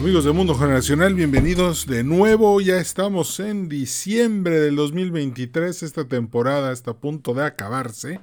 [0.00, 2.58] Amigos de Mundo Generacional, bienvenidos de nuevo.
[2.62, 5.82] Ya estamos en diciembre del 2023.
[5.82, 8.18] Esta temporada está a punto de acabarse.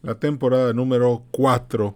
[0.00, 1.94] La temporada número 4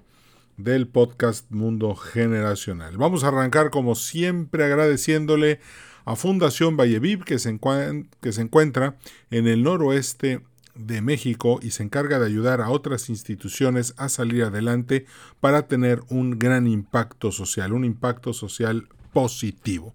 [0.59, 2.99] del podcast Mundo Generacional.
[2.99, 5.59] Vamos a arrancar como siempre agradeciéndole
[6.05, 8.99] a Fundación Valleviv que que se encuentra
[9.31, 10.43] en el noroeste
[10.75, 15.07] de México y se encarga de ayudar a otras instituciones a salir adelante
[15.41, 19.95] para tener un gran impacto social, un impacto social positivo.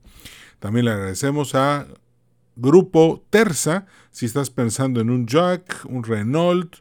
[0.57, 1.85] También le agradecemos a
[2.55, 6.77] Grupo Terza, si estás pensando en un Jack, un Renault,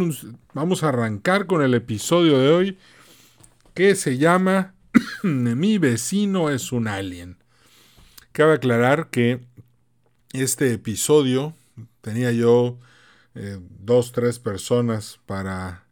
[0.53, 2.77] vamos a arrancar con el episodio de hoy
[3.75, 4.75] que se llama
[5.23, 7.39] Mi vecino es un alien.
[8.33, 9.45] Cabe aclarar que
[10.33, 11.55] este episodio
[12.01, 12.81] tenía yo
[13.37, 15.84] eh, dos, tres personas para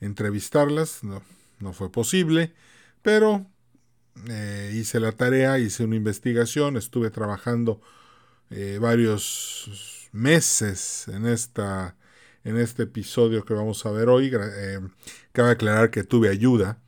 [0.00, 1.22] entrevistarlas, no,
[1.60, 2.52] no fue posible,
[3.02, 3.46] pero
[4.28, 7.80] eh, hice la tarea, hice una investigación, estuve trabajando
[8.50, 11.96] eh, varios meses en, esta,
[12.44, 14.30] en este episodio que vamos a ver hoy.
[14.34, 14.80] Eh,
[15.32, 16.78] cabe aclarar que tuve ayuda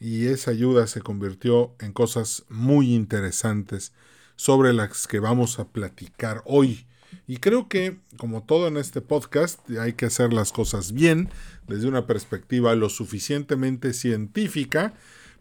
[0.00, 3.92] y esa ayuda se convirtió en cosas muy interesantes
[4.36, 6.87] sobre las que vamos a platicar hoy.
[7.26, 11.28] Y creo que, como todo en este podcast, hay que hacer las cosas bien,
[11.66, 14.94] desde una perspectiva lo suficientemente científica,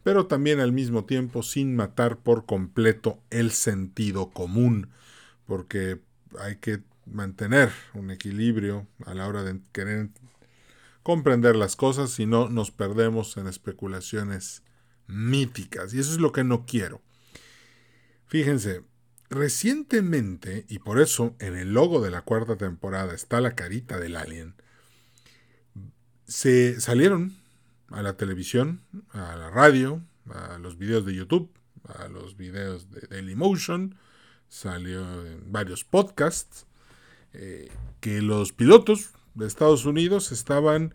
[0.03, 4.89] pero también al mismo tiempo sin matar por completo el sentido común,
[5.45, 6.00] porque
[6.39, 10.09] hay que mantener un equilibrio a la hora de querer
[11.03, 14.63] comprender las cosas, si no nos perdemos en especulaciones
[15.07, 17.01] míticas, y eso es lo que no quiero.
[18.27, 18.83] Fíjense,
[19.29, 24.15] Recientemente, y por eso en el logo de la cuarta temporada está la carita del
[24.15, 24.55] alien,
[26.25, 27.35] se salieron
[27.89, 31.51] a la televisión, a la radio, a los videos de YouTube,
[31.83, 33.95] a los videos de Dailymotion,
[34.47, 36.65] salió en varios podcasts,
[37.33, 40.94] eh, que los pilotos de Estados Unidos estaban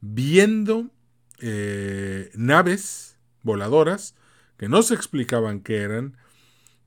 [0.00, 0.90] viendo
[1.40, 4.14] eh, naves voladoras
[4.56, 6.16] que no se explicaban qué eran,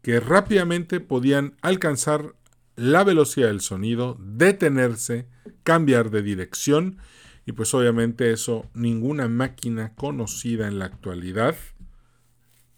[0.05, 2.35] que rápidamente podían alcanzar
[2.75, 5.25] la velocidad del sonido, detenerse,
[5.63, 6.99] cambiar de dirección
[7.43, 11.55] y pues obviamente eso ninguna máquina conocida en la actualidad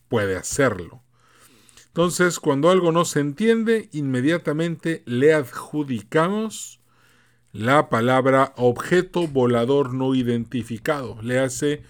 [0.07, 1.03] puede hacerlo.
[1.87, 6.79] Entonces, cuando algo no se entiende, inmediatamente le adjudicamos
[7.51, 11.21] la palabra objeto volador no identificado.
[11.21, 11.83] Le hace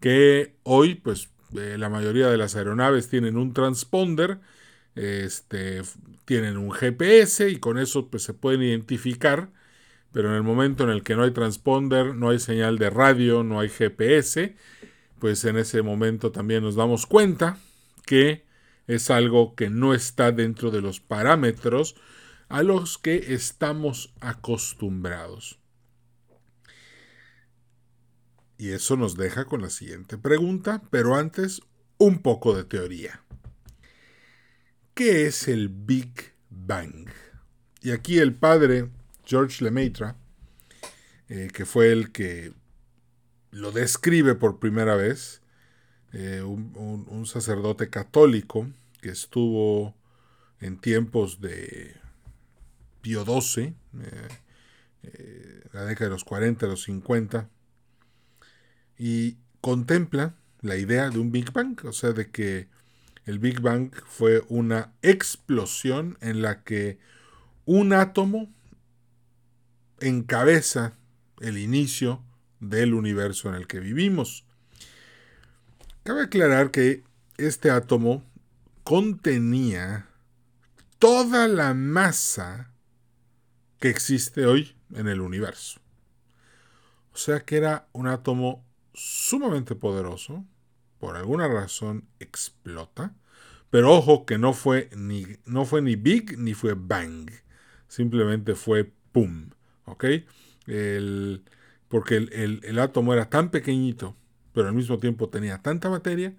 [0.00, 4.40] que hoy, pues, eh, la mayoría de las aeronaves tienen un transponder
[4.94, 5.82] este,
[6.24, 9.50] tienen un GPS y con eso pues, se pueden identificar,
[10.12, 13.42] pero en el momento en el que no hay transponder, no hay señal de radio,
[13.42, 14.56] no hay GPS,
[15.18, 17.58] pues en ese momento también nos damos cuenta
[18.06, 18.44] que
[18.86, 21.96] es algo que no está dentro de los parámetros
[22.48, 25.58] a los que estamos acostumbrados.
[28.56, 31.60] Y eso nos deja con la siguiente pregunta, pero antes
[31.98, 33.23] un poco de teoría.
[34.94, 37.08] ¿Qué es el Big Bang?
[37.82, 38.90] Y aquí el padre
[39.24, 40.14] George Lemaitre,
[41.28, 42.52] eh, que fue el que
[43.50, 45.42] lo describe por primera vez,
[46.12, 48.68] eh, un, sacerdote católico
[49.00, 49.96] que estuvo
[50.60, 51.96] en tiempos de
[53.02, 53.74] Pío XII,
[55.02, 57.48] eh, la década de los 40, los 50,
[58.96, 62.68] y contempla la idea de un Big Bang, o sea, de que
[63.26, 66.98] el Big Bang fue una explosión en la que
[67.64, 68.52] un átomo
[70.00, 70.94] encabeza
[71.40, 72.22] el inicio
[72.60, 74.44] del universo en el que vivimos.
[76.02, 77.02] Cabe aclarar que
[77.38, 78.22] este átomo
[78.82, 80.08] contenía
[80.98, 82.70] toda la masa
[83.78, 85.80] que existe hoy en el universo.
[87.12, 90.44] O sea que era un átomo sumamente poderoso,
[91.04, 93.14] por alguna razón explota,
[93.68, 97.30] pero ojo que no fue ni, no fue ni big ni fue bang,
[97.88, 99.50] simplemente fue pum,
[99.84, 100.04] ¿ok?
[101.88, 104.16] porque el átomo era tan pequeñito,
[104.54, 106.34] pero al mismo tiempo tenía tanta materia,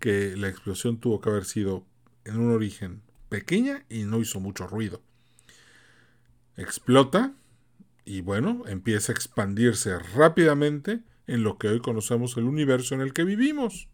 [0.00, 1.86] que la explosión tuvo que haber sido
[2.24, 5.02] en un origen pequeña y no hizo mucho ruido.
[6.56, 7.32] Explota
[8.04, 13.12] y bueno, empieza a expandirse rápidamente en lo que hoy conocemos el universo en el
[13.12, 13.88] que vivimos.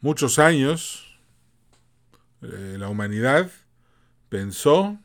[0.00, 1.20] Muchos años
[2.42, 3.50] eh, la humanidad
[4.28, 4.98] pensó,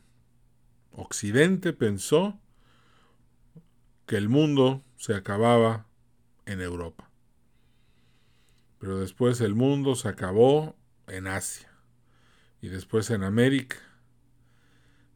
[0.92, 2.40] Occidente pensó,
[4.06, 5.86] que el mundo se acababa
[6.46, 7.10] en Europa.
[8.78, 10.76] Pero después el mundo se acabó
[11.08, 11.72] en Asia.
[12.60, 13.76] Y después en América.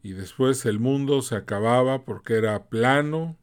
[0.03, 3.37] Y después el mundo se acababa porque era plano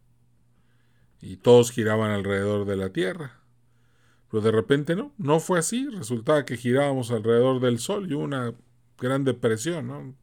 [1.20, 3.40] y todos giraban alrededor de la Tierra.
[4.30, 5.88] Pero de repente no, no fue así.
[5.88, 8.52] Resultaba que girábamos alrededor del Sol y hubo una
[8.98, 10.14] gran depresión, ¿no?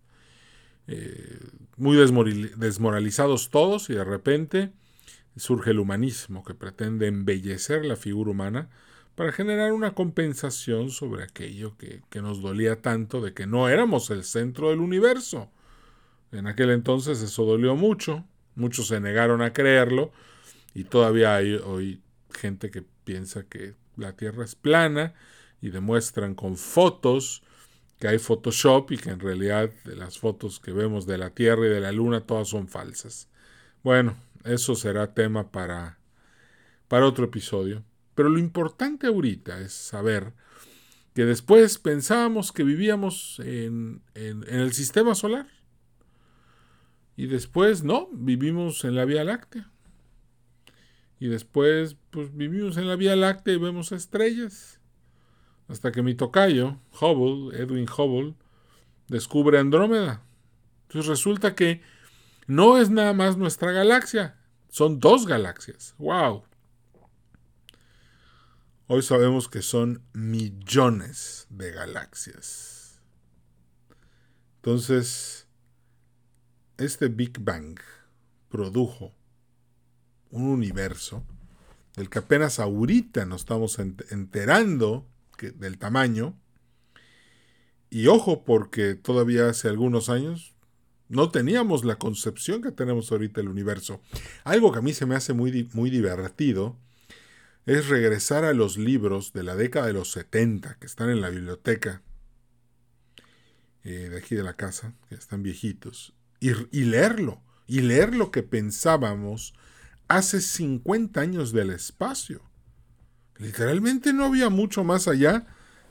[0.87, 1.39] Eh,
[1.77, 4.71] muy desmoralizados todos y de repente
[5.35, 8.69] surge el humanismo que pretende embellecer la figura humana
[9.15, 14.23] para generar una compensación sobre aquello que, nos dolía tanto de que no éramos el
[14.23, 15.49] centro del universo.
[16.31, 18.25] En aquel entonces eso dolió mucho,
[18.55, 20.11] muchos se negaron a creerlo
[20.75, 25.15] y todavía hay hoy gente que piensa que la Tierra es plana
[25.61, 27.41] y demuestran con fotos
[27.99, 31.69] que hay Photoshop y que en realidad las fotos que vemos de la Tierra y
[31.69, 33.29] de la Luna todas son falsas.
[33.83, 35.97] Bueno, eso será tema para,
[36.87, 37.83] para otro episodio.
[38.13, 40.33] Pero lo importante ahorita es saber
[41.13, 45.47] que después pensábamos que vivíamos en, el sistema solar.
[47.15, 49.71] Y después no, vivimos en la Vía Láctea.
[51.25, 54.79] Y después, pues vivimos en la Vía Láctea y vemos estrellas.
[55.67, 58.35] Hasta que mi tocayo, Hubble, Edwin Hubble,
[59.07, 60.21] descubre Andrómeda.
[60.83, 61.81] Entonces resulta que
[62.45, 64.37] no es nada más nuestra galaxia,
[64.69, 65.95] son dos galaxias.
[65.97, 66.43] ¡Wow!
[68.85, 73.01] Hoy sabemos que son millones de galaxias.
[74.57, 75.47] Entonces,
[76.77, 77.79] este Big Bang
[78.47, 79.15] produjo
[80.31, 81.23] un universo
[81.95, 85.07] del que apenas ahorita nos estamos enterando
[85.39, 86.37] del tamaño.
[87.89, 90.55] Y ojo, porque todavía hace algunos años
[91.07, 94.01] no teníamos la concepción que tenemos ahorita del universo.
[94.43, 96.77] Algo que a mí se me hace muy, muy divertido
[97.65, 101.29] es regresar a los libros de la década de los 70 que están en la
[101.29, 102.01] biblioteca
[103.83, 108.31] eh, de aquí de la casa, que están viejitos, y, y leerlo, y leer lo
[108.31, 109.53] que pensábamos
[110.07, 112.41] hace 50 años del espacio.
[113.37, 115.45] Literalmente no había mucho más allá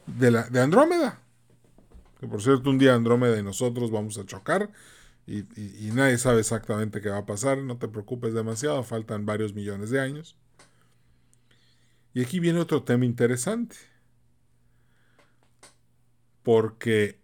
[0.07, 1.21] de, la, de Andrómeda.
[2.21, 4.71] Que por cierto, un día Andrómeda y nosotros vamos a chocar
[5.27, 7.59] y, y, nadie sabe exactamente qué va a pasar.
[7.59, 10.37] No te preocupes demasiado, faltan varios millones de años.
[12.13, 13.77] Y aquí viene otro tema interesante.
[16.43, 17.21] Porque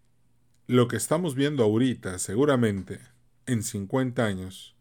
[0.65, 2.99] lo que estamos viendo ahorita, seguramente
[3.45, 4.75] en 50 años,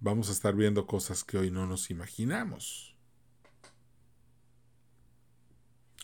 [0.00, 2.96] vamos a estar viendo cosas que hoy no nos imaginamos.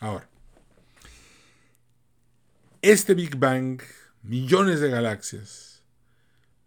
[0.01, 0.29] Ahora,
[2.83, 3.81] este Big Bang,
[4.23, 5.83] millones de galaxias,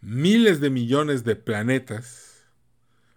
[0.02, 2.44] miles de millones de planetas,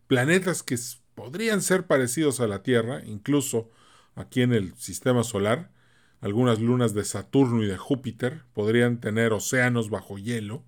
[0.07, 0.76] planetas que
[1.14, 3.71] podrían ser parecidos a la Tierra, incluso
[4.14, 5.73] aquí en el sistema solar.
[6.21, 10.64] Algunas lunas de Saturno y de Júpiter podrían tener océanos bajo hielo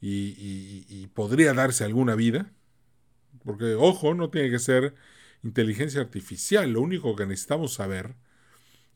[0.00, 2.50] y, podría darse alguna vida.
[3.44, 4.94] Porque, ojo, no tiene que ser
[5.42, 6.72] inteligencia artificial.
[6.72, 8.16] Lo único que necesitamos saber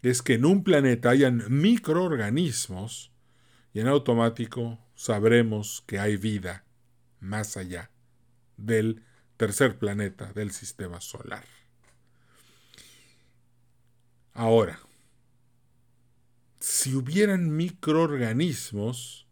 [0.03, 3.13] es que en un planeta hayan microorganismos
[3.73, 6.65] y en automático sabremos que hay vida
[7.21, 7.91] más allá
[8.57, 9.03] del
[9.37, 11.45] tercer planeta del sistema solar.
[14.33, 14.81] Ahora,
[16.61, 19.27] si hubieran microorganismos,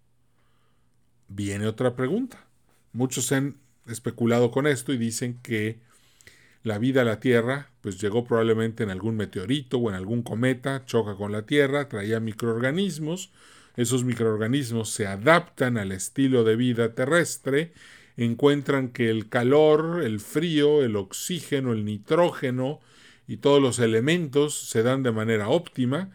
[1.34, 2.46] viene otra pregunta.
[2.92, 5.80] Muchos han especulado con esto y dicen que
[6.62, 10.84] la vida a la Tierra pues llegó probablemente en algún meteorito o en algún cometa,
[10.84, 13.32] choca con la Tierra, traía microorganismos,
[13.76, 17.72] esos microorganismos se adaptan al estilo de vida terrestre
[18.16, 22.80] encuentran que el calor, el frío, el oxígeno, el nitrógeno
[23.26, 26.10] y todos los elementos se dan de manera óptima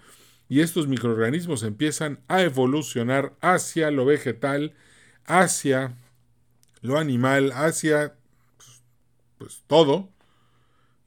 [0.49, 4.73] y estos microorganismos empiezan a evolucionar hacia lo vegetal,
[5.27, 5.95] hacia
[6.81, 8.15] lo animal, hacia
[9.37, 10.09] pues, todo,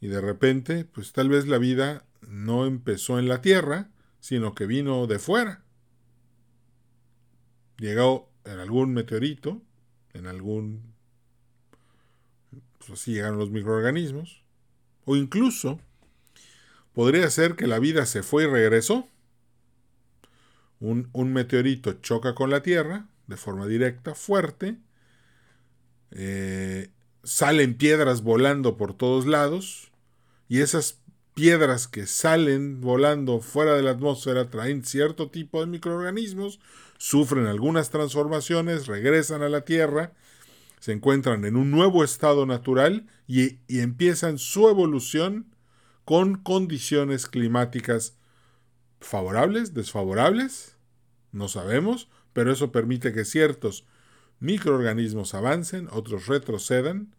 [0.00, 4.66] y de repente, pues tal vez la vida no empezó en la Tierra, sino que
[4.66, 5.62] vino de fuera.
[7.78, 9.62] Llegó en algún meteorito,
[10.12, 10.94] en algún...
[12.78, 14.42] Pues así llegaron los microorganismos.
[15.04, 15.80] O incluso
[16.94, 19.08] podría ser que la vida se fue y regresó.
[20.80, 24.76] Un, meteorito choca con la Tierra de forma directa, fuerte.
[26.10, 26.90] Eh,
[27.22, 29.90] salen piedras volando por todos lados.
[30.48, 31.00] Y esas
[31.34, 36.60] piedras que salen volando fuera de la atmósfera traen cierto tipo de microorganismos,
[36.98, 40.12] sufren algunas transformaciones, regresan a la Tierra,
[40.80, 45.46] se encuentran en un nuevo estado natural y, y empiezan su evolución
[46.04, 48.18] con condiciones climáticas
[49.00, 50.76] favorables, desfavorables,
[51.32, 53.84] no sabemos, pero eso permite que ciertos
[54.40, 57.14] microorganismos avancen, otros retrocedan,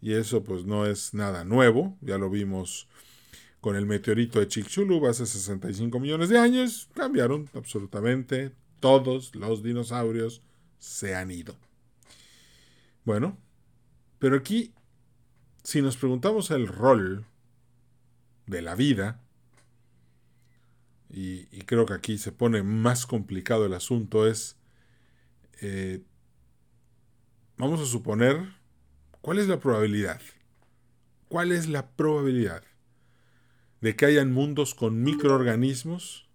[0.00, 2.88] y eso pues no es nada nuevo, ya lo vimos
[3.60, 8.52] con el meteorito de Chicxulub hace 65 millones de años, cambiaron absolutamente.
[8.80, 10.42] Todos los dinosaurios
[10.78, 11.56] se han ido.
[13.04, 13.36] Bueno,
[14.20, 14.72] pero aquí,
[15.64, 17.24] si nos preguntamos el rol
[18.46, 19.20] de la vida,
[21.10, 24.56] y, creo que aquí se pone más complicado el asunto, es,
[25.60, 26.02] eh,
[27.56, 28.54] vamos a suponer,
[29.20, 30.20] ¿cuál es la probabilidad?
[31.28, 32.62] ¿Cuál es la probabilidad
[33.80, 36.28] de que hayan mundos con microorganismos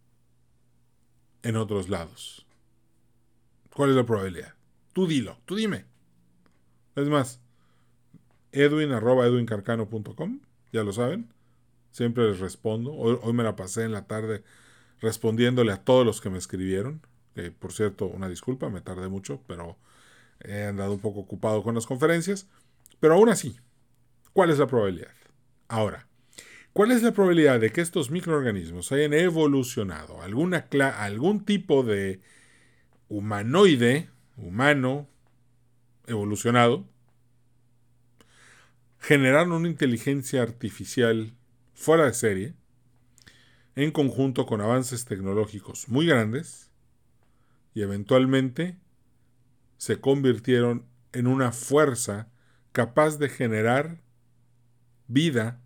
[1.44, 2.46] en otros lados?
[3.74, 4.54] ¿Cuál es la probabilidad?
[4.94, 5.86] Tú dilo, tú dime.
[6.96, 7.42] Es más,
[8.52, 10.40] edwin arroba edwincarcano.com,
[10.72, 11.34] ya lo saben.
[11.92, 12.92] Siempre les respondo.
[12.94, 14.44] Hoy, me la pasé en la tarde
[15.04, 17.02] respondiéndole a todos los que me escribieron.
[17.36, 19.78] Que por cierto, una disculpa, me tardé mucho, pero
[20.40, 22.48] he andado un poco ocupado con las conferencias.
[23.00, 23.60] Pero aún así,
[24.32, 25.12] ¿cuál es la probabilidad?
[25.68, 26.08] Ahora,
[26.72, 30.66] ¿cuál es la probabilidad de que estos microorganismos hayan evolucionado alguna
[30.98, 32.22] algún tipo de
[33.10, 35.10] humanoide, humano,
[36.08, 36.88] evolucionado,
[39.00, 41.34] generaron una inteligencia artificial
[41.74, 42.54] fuera de serie,
[43.76, 46.70] en conjunto con avances tecnológicos muy grandes,
[47.74, 48.78] y eventualmente
[49.78, 52.30] se convirtieron en una fuerza
[52.72, 54.02] capaz de generar
[55.08, 55.60] vida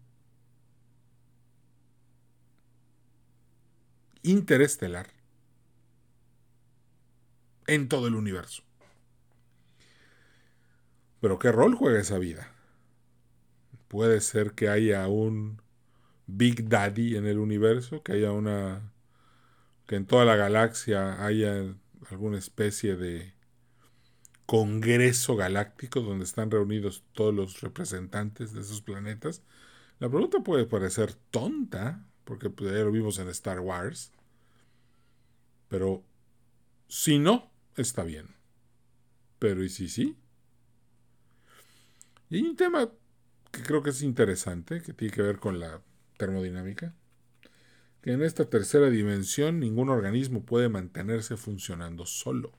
[4.24, 5.08] interestelar
[7.68, 8.64] en todo el universo.
[11.22, 12.52] Pero ¿qué rol juega esa vida?
[13.88, 15.62] Puede ser que haya un
[16.28, 18.94] Big Daddy en el universo, que haya una
[19.88, 21.74] que en toda la galaxia haya
[22.12, 23.34] alguna especie de
[24.46, 29.44] congreso galáctico donde están reunidos todos los representantes de esos planetas.
[30.00, 34.12] La pregunta puede parecer tonta, porque pues, ya lo vimos en Star Wars,
[35.70, 36.04] pero
[36.88, 38.36] si no, está bien.
[39.40, 40.18] Pero ¿y si sí?
[42.30, 42.90] Y hay un tema
[43.52, 45.82] que creo que es interesante, que tiene que ver con la
[46.18, 46.94] termodinámica,
[48.02, 52.52] que en esta tercera dimensión ningún organismo puede mantenerse funcionando solo.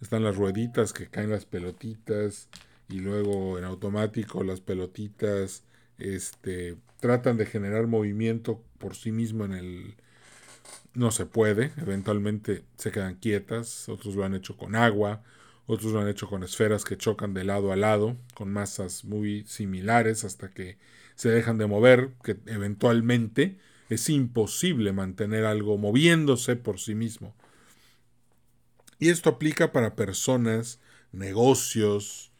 [0.00, 2.48] Están las rueditas que caen las pelotitas
[2.88, 5.64] y luego en automático las pelotitas
[5.98, 9.94] este, tratan de generar movimiento por sí mismo en el...
[10.94, 15.22] No se puede, eventualmente se quedan quietas, otros lo han hecho con agua,
[15.66, 19.44] otros lo han hecho con esferas que chocan de lado a lado, con masas muy
[19.46, 20.76] similares hasta que
[21.14, 27.34] se dejan de mover, que eventualmente es imposible mantener algo moviéndose por sí mismo.
[28.98, 30.78] Y esto aplica para personas,
[31.12, 32.32] negocios,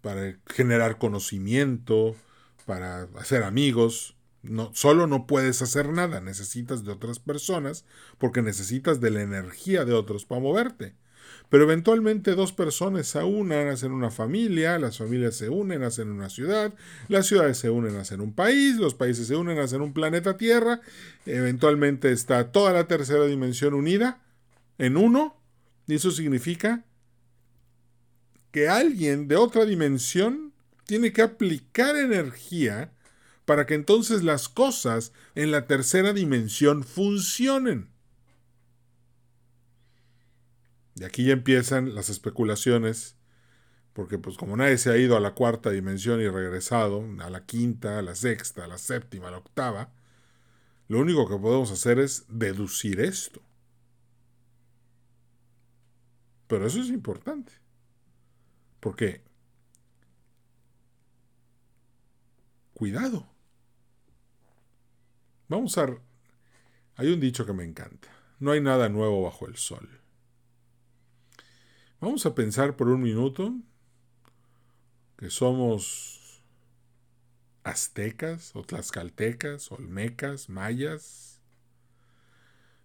[0.00, 2.16] para generar conocimiento,
[2.66, 4.16] para hacer amigos.
[4.42, 7.84] No, solo no puedes hacer nada, necesitas de otras personas
[8.18, 10.94] porque necesitas de la energía de otros para moverte.
[11.54, 16.28] Pero eventualmente dos personas se unen, hacen una familia, las familias se unen, hacen una
[16.28, 16.74] ciudad,
[17.06, 20.80] las ciudades se unen, hacen un país, los países se unen, hacen un planeta Tierra,
[21.26, 24.20] eventualmente está toda la tercera dimensión unida
[24.78, 25.40] en uno,
[25.86, 26.84] y eso significa
[28.50, 30.52] que alguien de otra dimensión
[30.86, 32.90] tiene que aplicar energía
[33.44, 37.93] para que entonces las cosas en la tercera dimensión funcionen.
[40.96, 43.16] Y aquí ya empiezan las especulaciones,
[43.92, 47.46] porque pues como nadie se ha ido a la cuarta dimensión y regresado, a la
[47.46, 49.92] quinta, a la sexta, a la séptima, a la octava,
[50.88, 53.40] Lo único que podemos hacer es deducir esto.
[56.46, 57.52] Pero eso es importante.
[58.80, 59.22] Porque,
[62.74, 63.26] cuidado.
[65.48, 65.88] Vamos a...
[66.96, 68.08] Hay un dicho que me encanta.
[68.40, 70.03] No hay nada nuevo bajo el sol.
[72.04, 73.54] Vamos a pensar por un minuto
[75.16, 76.42] que somos
[77.62, 81.40] aztecas o tlaxcaltecas, olmecas, mayas,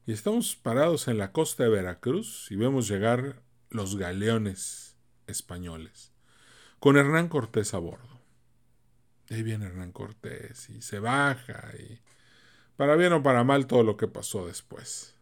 [0.05, 4.95] y estamos parados en la costa de Veracruz y vemos llegar los galeones
[5.27, 6.13] españoles,
[6.79, 8.21] con Hernán Cortés a bordo.
[9.29, 11.99] ahí viene Hernán Cortés y se baja y
[12.77, 15.13] para bien o para mal todo lo que pasó después.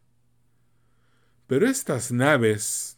[1.47, 2.96] Pero estas naves,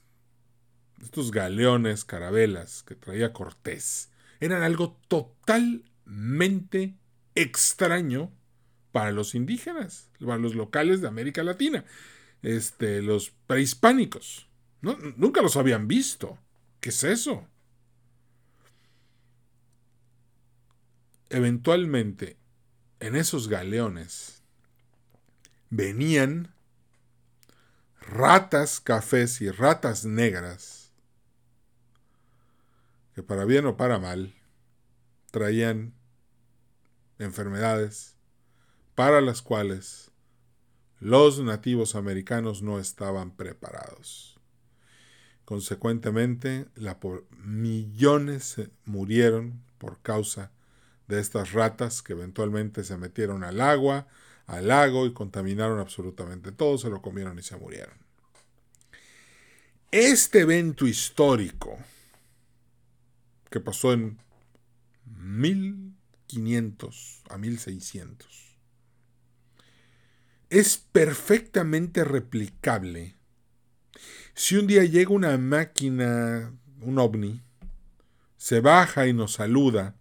[1.01, 6.95] estos galeones, carabelas que traía Cortés, eran algo totalmente
[7.35, 8.31] extraño
[8.91, 11.85] para los indígenas, para los locales de América Latina,
[12.41, 14.47] este, los prehispánicos.
[14.81, 16.37] nunca los habían visto.
[16.79, 17.45] ¿Qué es eso?
[21.29, 22.37] Eventualmente,
[22.99, 24.41] en esos galeones
[25.69, 26.53] venían
[28.01, 30.78] ratas cafés y ratas negras
[33.23, 34.35] para bien o para mal
[35.31, 35.93] traían
[37.17, 38.15] enfermedades
[38.95, 40.11] para las cuales
[40.99, 44.39] los nativos americanos no estaban preparados.
[45.45, 46.67] Consecuentemente,
[47.43, 50.51] millones murieron por causa
[51.07, 54.07] de estas ratas que eventualmente se metieron al agua,
[54.45, 57.97] al lago y contaminaron absolutamente todo, se lo comieron y se murieron.
[59.91, 61.79] Este evento histórico
[63.49, 64.19] que pasó en
[65.05, 68.49] 1500 a 1600
[70.49, 73.15] es perfectamente replicable
[74.33, 77.41] si un día llega una máquina, un ovni,
[78.37, 79.95] se baja y nos saluda,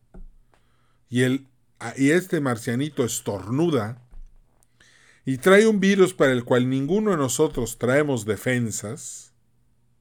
[1.09, 1.49] y, el,
[1.97, 4.01] y este marcianito estornuda,
[5.25, 9.33] y trae un virus para el cual ninguno de nosotros traemos defensas,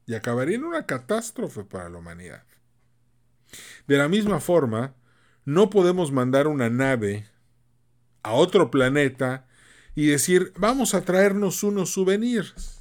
[0.05, 2.46] y acabaría en una catástrofe para la humanidad.
[3.88, 4.95] De la misma forma,
[5.45, 7.28] no podemos mandar una nave
[8.23, 9.47] a otro planeta
[9.95, 12.78] y decir, vamos a traernos unos souvenirs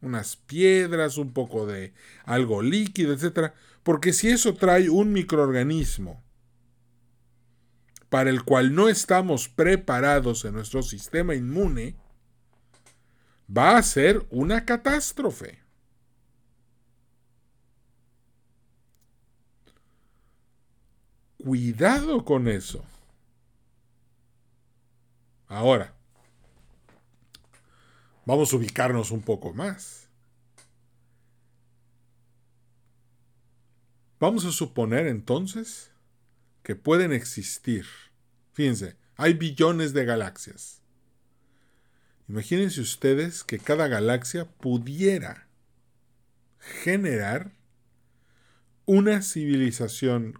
[0.00, 1.92] unas piedras, un poco de
[2.24, 3.52] algo líquido, etc.
[3.82, 6.22] Porque si eso trae un microorganismo
[8.08, 11.96] para el cual no estamos preparados en nuestro sistema inmune,
[13.54, 15.62] va a ser una catástrofe.
[21.48, 22.84] Cuidado con eso.
[25.46, 25.94] Ahora,
[28.28, 30.10] Vamos a ubicarnos un poco más.
[34.20, 35.90] Vamos a suponer entonces
[36.62, 37.86] que pueden existir.
[38.52, 40.82] Fíjense, hay billones de galaxias.
[42.28, 45.48] Imagínense ustedes que cada galaxia pudiera
[46.58, 47.52] generar
[48.84, 50.38] una civilización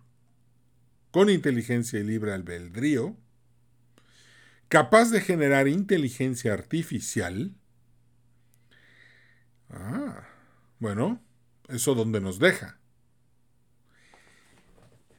[1.10, 3.16] con inteligencia y libre albedrío,
[4.68, 7.54] capaz de generar inteligencia artificial,
[9.70, 10.26] Ah,
[10.78, 11.20] bueno,
[11.68, 12.78] eso donde nos deja.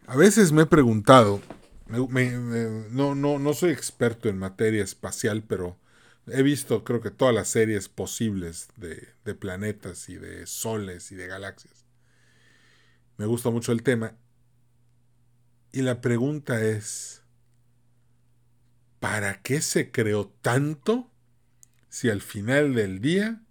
[0.08, 1.40] A veces me he preguntado,
[1.88, 5.78] no, no, no soy experto en materia espacial, pero
[6.28, 11.16] he visto creo que todas las series posibles de, de planetas y de soles y
[11.16, 11.86] de galaxias.
[13.18, 14.16] Me gusta mucho el tema.
[15.72, 17.24] Y la pregunta es,
[19.00, 21.12] ¿para qué se creó tanto
[21.90, 23.42] si al final del día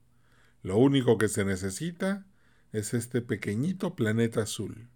[0.63, 2.27] lo único que se necesita
[2.73, 4.89] es este pequeñito planeta azul.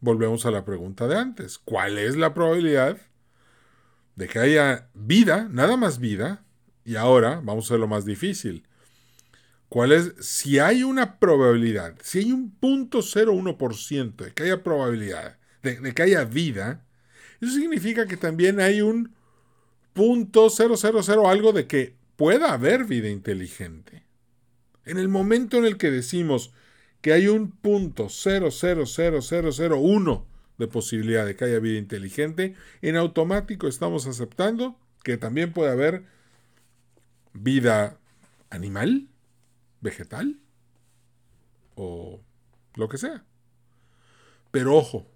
[0.00, 1.58] Volvemos a la pregunta de antes.
[1.58, 2.98] ¿Cuál es la probabilidad
[4.14, 6.44] de que haya vida, nada más vida?
[6.84, 8.68] Y ahora vamos a hacer lo más difícil.
[9.68, 10.14] ¿Cuál es?
[10.20, 15.92] Si hay una probabilidad, si hay un punto 0,1% de que haya probabilidad de, de,
[15.92, 16.84] que haya vida,
[17.40, 19.12] eso significa que también hay un
[19.92, 24.04] punto 000 algo de que pueda haber vida inteligente.
[24.84, 26.52] En el momento en el que decimos
[27.00, 30.24] que hay un punto 0,00001
[30.58, 36.04] de posibilidad de que haya vida inteligente, en automático estamos aceptando que también puede haber
[37.32, 37.98] vida
[38.50, 39.08] animal,
[39.80, 40.38] vegetal
[41.74, 42.20] o
[42.74, 43.24] lo que sea.
[44.50, 45.06] Pero ojo,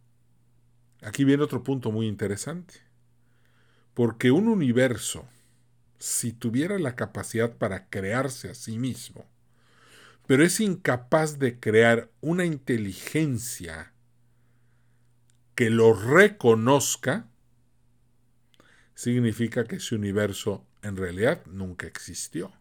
[1.02, 2.74] aquí viene otro punto muy interesante
[3.94, 5.28] Porque un universo,
[5.98, 9.26] si tuviera la capacidad para crearse a sí mismo,
[10.26, 13.92] pero es incapaz de crear una inteligencia
[15.54, 17.28] que lo reconozca,
[18.94, 22.52] significa que ese universo en realidad nunca existió.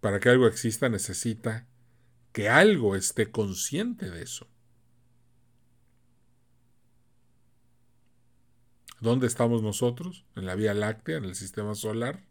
[0.00, 1.66] Para que algo exista necesita
[2.32, 4.48] que algo esté consciente de eso.
[9.00, 10.26] ¿Dónde estamos nosotros?
[10.36, 12.22] En la Vía Láctea, en el sistema solar.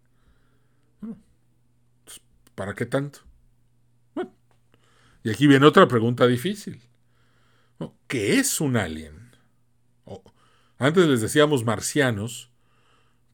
[2.05, 2.21] Pues,
[2.55, 3.19] ¿Para qué tanto?
[4.13, 4.31] Bueno,
[5.23, 6.81] y aquí viene otra pregunta difícil.
[8.07, 9.29] ¿Qué es un alien?
[10.79, 12.51] antes les decíamos marcianos,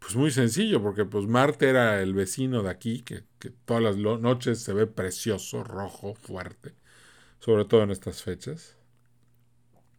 [0.05, 3.97] pues muy sencillo, porque pues Marte era el vecino de aquí, que, que todas las
[3.97, 6.75] noches se ve precioso, rojo, fuerte,
[7.39, 8.77] sobre todo en estas fechas.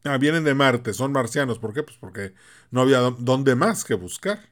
[0.05, 1.59] Ah, vienen de Marte, son marcianos.
[1.59, 1.83] ¿Por qué?
[1.83, 2.35] Pues porque
[2.71, 4.49] no había dónde más que buscar.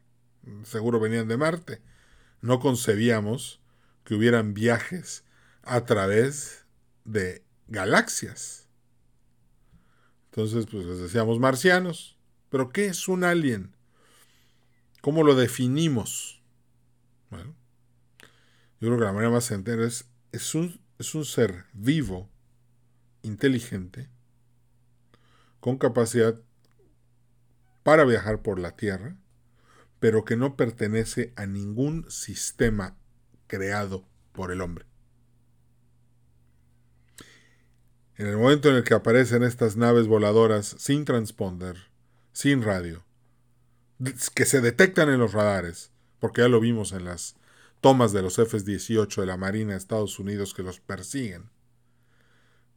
[0.64, 1.82] Seguro venían de Marte.
[2.40, 3.60] No concebíamos
[4.02, 5.22] que hubieran viajes
[5.62, 6.66] a través
[7.04, 8.68] de galaxias.
[10.32, 12.18] Entonces, pues les decíamos marcianos.
[12.48, 13.73] Pero ¿qué es un alien?
[15.04, 16.40] ¿Cómo lo definimos?
[17.28, 17.54] Bueno,
[18.80, 22.30] yo creo que la manera más sencilla es, es, un, es un ser vivo,
[23.20, 24.08] inteligente,
[25.60, 26.40] con capacidad
[27.82, 29.18] para viajar por la Tierra,
[30.00, 32.96] pero que no pertenece a ningún sistema
[33.46, 34.86] creado por el hombre.
[38.16, 41.76] En el momento en el que aparecen estas naves voladoras sin transponder,
[42.32, 43.04] sin radio,
[44.34, 47.36] que se detectan en los radares, porque ya lo vimos en las
[47.80, 51.50] tomas de los F-18 de la Marina de Estados Unidos que los persiguen,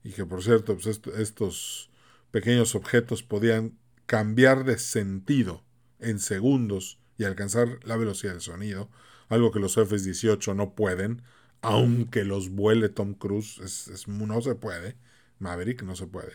[0.03, 1.89] y que por cierto, pues estos
[2.31, 5.63] pequeños objetos podían cambiar de sentido
[5.99, 8.89] en segundos y alcanzar la velocidad del sonido,
[9.29, 11.23] algo que los F-18 no pueden,
[11.61, 14.95] aunque los vuele Tom Cruise, es, no se puede,
[15.39, 16.33] Maverick no se puede.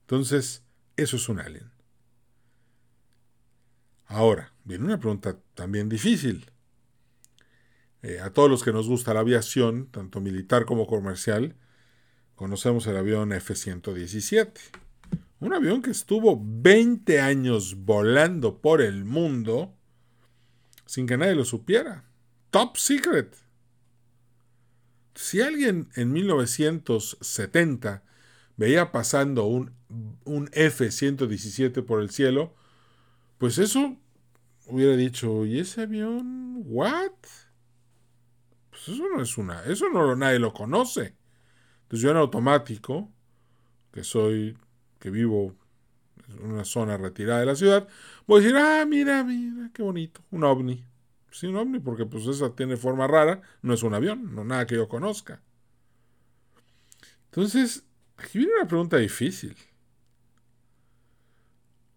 [0.00, 0.64] Entonces,
[0.96, 1.70] eso es un alien.
[4.06, 6.50] Ahora, viene una pregunta también difícil.
[8.02, 11.54] Eh, a todos los que nos gusta la aviación, tanto militar como comercial,
[12.34, 14.52] conocemos el avión F-117.
[15.40, 19.74] Un avión que estuvo 20 años volando por el mundo
[20.86, 22.04] sin que nadie lo supiera.
[22.50, 23.34] Top secret.
[25.14, 28.02] Si alguien en 1970
[28.56, 29.72] veía pasando un,
[30.24, 32.54] un F-117 por el cielo,
[33.42, 33.96] pues eso
[34.66, 36.62] hubiera dicho, ¿y ese avión?
[36.64, 37.10] ¿What?
[38.70, 41.16] Pues eso no es una, eso no nadie lo conoce.
[41.82, 43.10] Entonces yo en automático,
[43.90, 44.56] que soy,
[45.00, 45.56] que vivo
[46.28, 47.88] en una zona retirada de la ciudad,
[48.28, 50.84] voy a decir, ah, mira, mira, qué bonito, un ovni.
[51.32, 54.68] Sí, un ovni, porque pues esa tiene forma rara, no es un avión, no nada
[54.68, 55.42] que yo conozca.
[57.24, 57.84] Entonces,
[58.16, 59.56] aquí viene una pregunta difícil.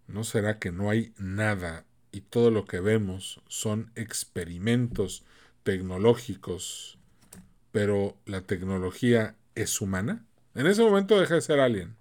[0.07, 5.25] ¿No será que no hay nada y todo lo que vemos son experimentos
[5.63, 6.97] tecnológicos,
[7.71, 11.97] pero la tecnología es humana, en ese momento deja de ser alien,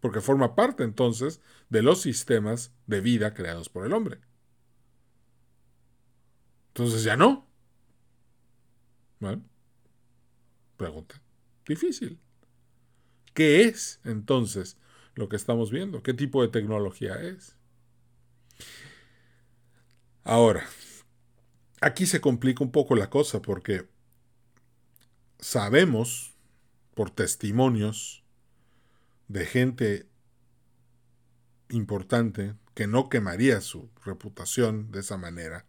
[0.00, 4.20] porque forma parte entonces de los sistemas de vida creados por el hombre.
[6.68, 7.46] Entonces ya no.
[9.18, 9.42] Bueno,
[10.76, 11.20] pregunta
[11.66, 12.18] difícil.
[13.34, 14.76] ¿Qué es entonces
[15.14, 16.02] lo que estamos viendo?
[16.02, 17.56] ¿Qué tipo de tecnología es?
[20.24, 20.66] Ahora,
[21.80, 23.88] aquí se complica un poco la cosa porque
[25.38, 26.36] sabemos
[26.94, 28.22] por testimonios
[29.28, 30.06] de gente
[31.70, 35.66] importante que no quemaría su reputación de esa manera.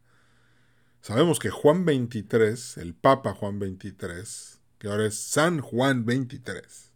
[1.01, 6.90] Sabemos que Juan 23, el Papa Juan 23, que ahora es San Juan 23,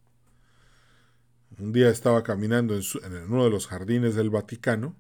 [1.59, 2.83] un día estaba caminando en,
[3.29, 4.95] uno de los jardines del Vaticano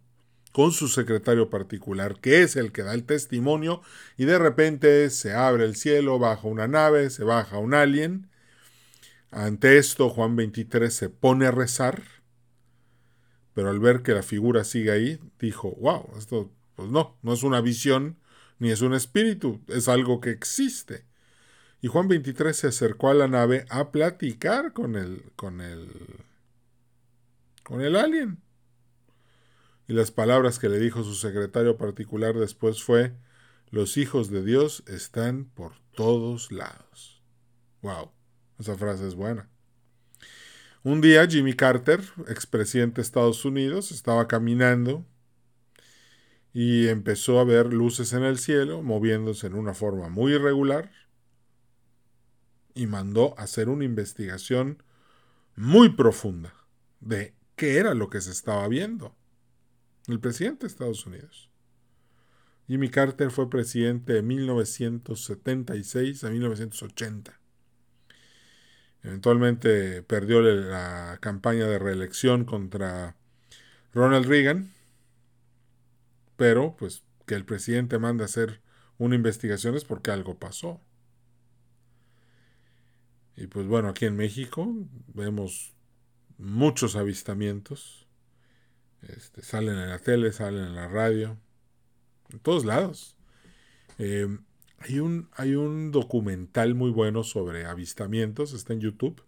[0.51, 3.81] con su secretario particular, que es el que da el testimonio,
[4.17, 8.29] y de repente se abre el cielo, baja una nave, se baja un alien,
[9.31, 12.03] ante esto, Juan 23 se pone a rezar,
[13.53, 17.43] pero al ver que la figura sigue ahí, dijo, wow, esto, pues no, no es
[17.43, 18.17] una visión
[18.59, 21.03] ni es un espíritu, es algo que existe.
[21.81, 25.89] Y Juan 23 se acercó a la nave a platicar con el, con el,
[27.65, 28.41] con el alien.
[29.87, 33.13] Y las palabras que le dijo su secretario particular después fue,
[33.71, 37.21] los hijos de Dios están por todos lados.
[37.81, 38.11] Wow.
[38.59, 39.49] Esa frase es buena.
[40.83, 45.03] Un día Jimmy Carter, expresidente de Estados Unidos, estaba caminando
[46.53, 50.91] y empezó a ver luces en el cielo moviéndose en una forma muy irregular
[52.75, 54.83] y mandó hacer una investigación
[55.55, 56.53] muy profunda
[56.99, 59.15] de qué era lo que se estaba viendo.
[60.07, 61.49] El presidente de Estados Unidos.
[62.67, 67.39] Jimmy Carter fue presidente de 1976 a 1980.
[69.03, 73.15] Eventualmente perdió la campaña de reelección contra
[73.93, 74.73] Ronald Reagan,
[76.37, 78.61] pero pues que el presidente mande a hacer
[78.97, 80.81] una investigación es porque algo pasó.
[83.35, 84.73] Y pues bueno, aquí en México
[85.13, 85.74] vemos
[86.37, 88.07] muchos avistamientos.
[89.01, 91.37] Este, salen en la tele, salen en la radio,
[92.31, 93.15] en todos lados.
[93.99, 94.27] Eh,
[94.79, 99.21] hay, un, hay un documental muy bueno sobre avistamientos, está en YouTube.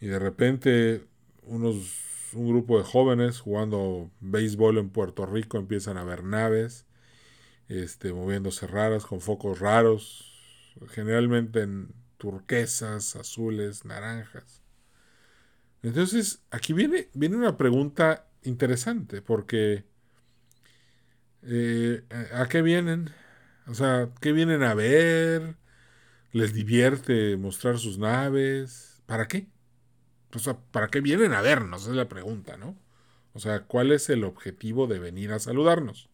[0.00, 1.06] Y de repente
[1.42, 1.76] unos,
[2.32, 6.86] un grupo de jóvenes jugando béisbol en Puerto Rico empiezan a ver naves
[7.70, 14.62] este, moviéndose raras, con focos raros, generalmente en turquesas, azules, naranjas.
[15.82, 19.84] Entonces, aquí viene, viene una pregunta interesante, porque
[21.42, 23.10] eh, ¿a qué vienen?
[23.66, 25.56] O sea, ¿qué vienen a ver?
[26.32, 29.02] ¿Les divierte mostrar sus naves?
[29.06, 29.48] ¿Para qué?
[30.34, 31.86] O sea, ¿para qué vienen a vernos?
[31.86, 32.76] Es la pregunta, ¿no?
[33.34, 36.10] O sea, ¿cuál es el objetivo de venir a saludarnos?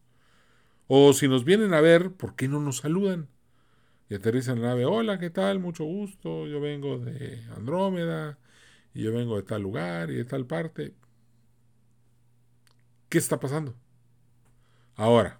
[0.87, 3.29] O si nos vienen a ver, ¿por qué no nos saludan?
[4.09, 5.59] y aterriza en la nave, hola, ¿qué tal?
[5.59, 8.37] Mucho gusto, yo vengo de Andrómeda
[8.97, 10.95] y yo vengo de tal lugar y de tal parte.
[13.09, 13.75] ¿Qué está pasando?
[14.95, 15.39] Ahora,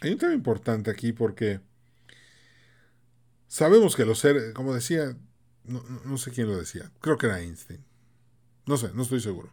[0.00, 1.60] hay un tema importante aquí porque
[3.48, 5.14] sabemos que los seres, como decía,
[5.64, 7.84] no, no sé quién lo decía, creo que era Einstein,
[8.64, 9.52] no sé, no estoy seguro.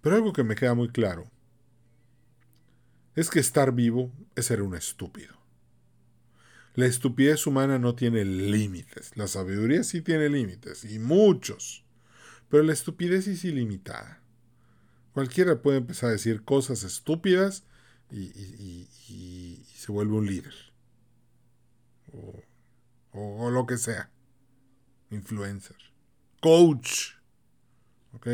[0.00, 1.30] Pero algo que me queda muy claro
[3.14, 5.36] es que estar vivo es ser un estúpido.
[6.74, 9.16] La estupidez humana no tiene límites.
[9.16, 11.81] La sabiduría sí tiene límites, y muchos.
[12.52, 14.20] Pero la estupidez es ilimitada.
[15.14, 17.64] Cualquiera puede empezar a decir cosas estúpidas
[18.10, 20.52] y, se vuelve un líder.
[23.10, 24.10] O, lo que sea.
[25.08, 25.78] Influencer.
[26.42, 27.14] Coach.
[28.12, 28.28] ¿Ok?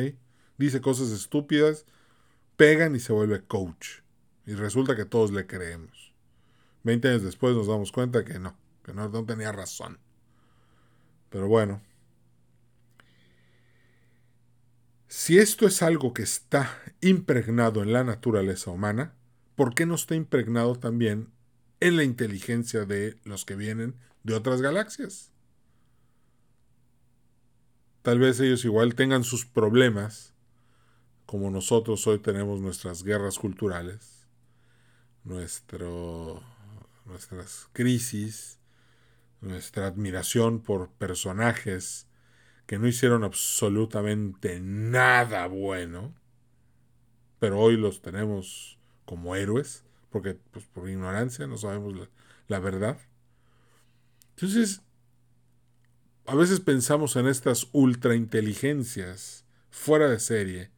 [0.57, 1.87] Dice cosas estúpidas,
[2.57, 4.01] pegan y se vuelve coach.
[4.47, 6.13] Y resulta que todos le creemos.
[6.83, 10.01] Veinte años después nos damos cuenta que no, que no, no tenía razón.
[11.31, 11.88] Pero bueno.
[15.09, 19.15] Si esto es algo que está impregnado en la naturaleza humana,
[19.57, 21.33] ¿por qué no está impregnado también
[21.81, 25.33] en la inteligencia de los que vienen de otras galaxias?
[28.03, 30.35] Tal vez ellos igual tengan sus problemas,
[31.25, 34.27] como nosotros hoy tenemos nuestras guerras culturales,
[35.25, 36.43] nuestro
[37.07, 38.59] nuestras crisis,
[39.41, 42.08] nuestra admiración por personajes
[42.69, 46.15] que no hicieron absolutamente nada bueno,
[47.39, 51.95] pero hoy los tenemos como héroes, porque pues, por ignorancia no sabemos
[52.47, 52.99] la, verdad.
[54.37, 54.83] Entonces,
[56.27, 60.71] a veces pensamos en estas ultrainteligencias fuera de serie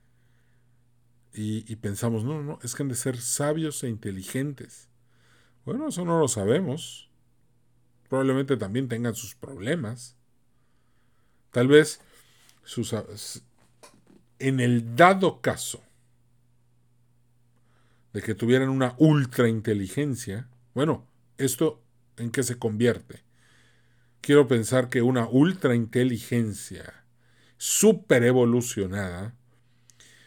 [1.35, 4.88] y, y, pensamos, no, no, es que han de ser sabios e inteligentes.
[5.64, 7.11] Bueno, eso no lo sabemos.
[8.09, 10.19] Probablemente también tengan sus problemas.
[11.50, 12.00] Tal vez
[12.64, 12.94] sus,
[14.38, 15.82] en el dado caso
[18.12, 21.06] de que tuvieran una ultra inteligencia, bueno,
[21.38, 21.82] ¿esto
[22.16, 23.22] en qué se convierte?
[24.20, 27.04] Quiero pensar que una ultra inteligencia
[27.56, 29.34] super evolucionada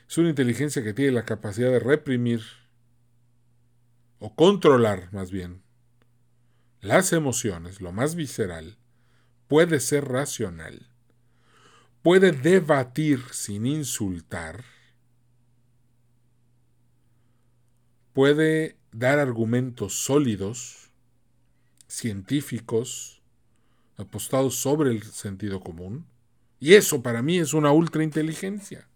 [0.07, 2.41] es una inteligencia que tiene la capacidad de reprimir
[4.19, 5.61] o controlar más bien,
[6.81, 8.77] las emociones, lo más visceral,
[9.47, 10.92] puede ser racional,
[12.03, 14.65] puede debatir sin insultar,
[18.11, 20.91] puede dar argumentos sólidos,
[21.87, 23.21] científicos,
[23.95, 26.05] apostados sobre el sentido común,
[26.59, 28.87] y eso para mí es una ultra inteligencia.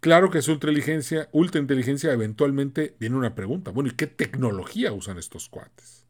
[0.00, 3.70] Claro que es ultra inteligencia, ultra inteligencia, eventualmente viene una pregunta.
[3.70, 6.04] Bueno, ¿y qué tecnología usan estos cuates?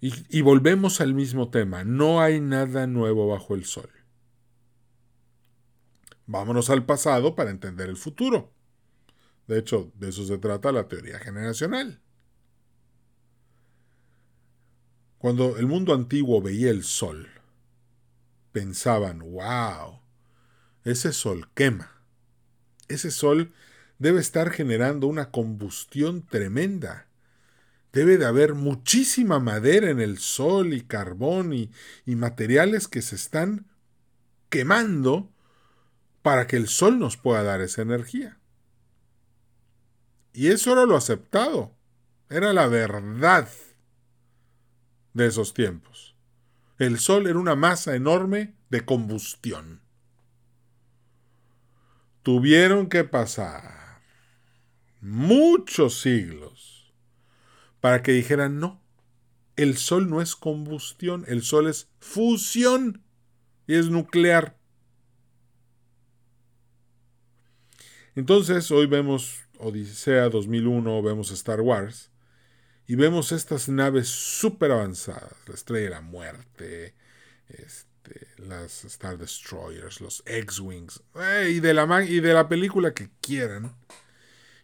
[0.00, 1.82] Y volvemos al mismo tema.
[1.84, 3.88] No hay nada nuevo bajo el sol.
[6.26, 8.52] Vámonos al pasado para entender el futuro.
[9.46, 12.00] De hecho, de eso se trata la teoría generacional.
[15.18, 17.28] Cuando el mundo antiguo veía el sol,
[18.52, 20.00] pensaban, wow,
[20.84, 21.94] ese sol quema
[22.88, 23.52] ese sol
[23.98, 27.06] debe estar generando una combustión tremenda.
[27.92, 31.70] Debe de haber muchísima madera en el sol y carbón y,
[32.04, 33.66] y materiales que se están
[34.48, 35.30] quemando
[36.24, 38.38] para que el sol nos pueda dar esa energía.
[40.32, 41.76] Y eso era lo aceptado,
[42.30, 43.46] era la verdad
[45.12, 46.16] de esos tiempos.
[46.78, 49.82] El sol era una masa enorme de combustión.
[52.22, 54.00] Tuvieron que pasar
[55.02, 56.90] muchos siglos
[57.82, 58.80] para que dijeran no,
[59.56, 63.02] el sol no es combustión, el sol es fusión
[63.66, 64.56] y es nuclear.
[68.16, 72.12] Entonces hoy vemos Odisea 2001, vemos Star Wars
[72.86, 76.94] y vemos estas naves súper avanzadas, la Estrella de la Muerte,
[77.48, 83.10] este, las Star Destroyers, los X-Wings, eh, y, de la y de la película que
[83.20, 83.74] quieran.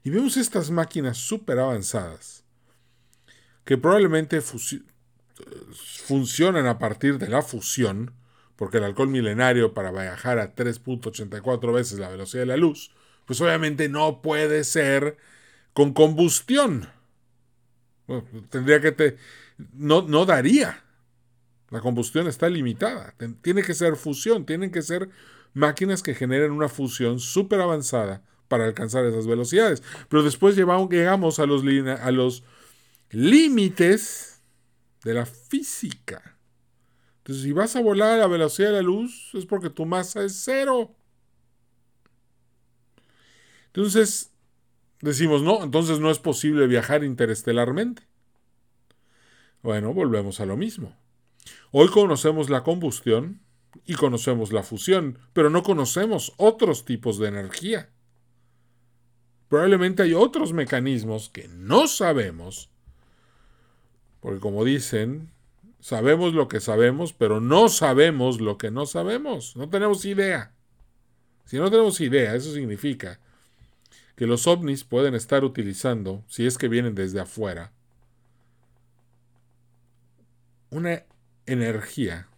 [0.04, 2.44] Y vemos estas máquinas súper avanzadas
[3.64, 4.40] que probablemente
[6.06, 8.14] funcionan a partir de la fusión,
[8.54, 12.92] porque el alcohol milenario para viajar a 3.84 veces la velocidad de la luz,
[13.30, 15.16] pues obviamente no puede ser
[15.72, 16.88] con combustión
[18.48, 19.16] tendría que te.
[19.74, 20.82] No, no daría.
[21.70, 23.14] La combustión está limitada.
[23.42, 24.44] Tiene que ser fusión.
[24.44, 25.08] Tienen que ser
[25.54, 29.82] máquinas que generen una fusión súper avanzada para alcanzar esas velocidades.
[30.08, 31.62] Pero después llegamos a los,
[32.00, 32.42] a los
[33.10, 34.42] límites
[35.04, 36.36] de la física.
[37.18, 40.24] Entonces, si vas a volar a la velocidad de la luz, es porque tu masa
[40.24, 40.96] es cero.
[43.72, 44.30] Entonces,
[45.00, 48.02] Decimos, no, entonces no es posible viajar interestelarmente.
[49.62, 50.94] Bueno, volvemos a lo mismo.
[51.70, 53.40] Hoy conocemos la combustión
[53.86, 57.90] y conocemos la fusión, pero no conocemos otros tipos de energía.
[59.48, 62.70] Probablemente hay otros mecanismos que no sabemos,
[64.20, 65.30] porque como dicen,
[65.80, 69.56] sabemos lo que sabemos, pero no sabemos lo que no sabemos.
[69.56, 70.54] No tenemos idea.
[71.46, 73.18] Si no tenemos idea, eso significa
[74.20, 77.72] que los ovnis pueden estar utilizando, si es que vienen desde afuera,
[80.68, 81.04] una
[81.46, 82.28] energía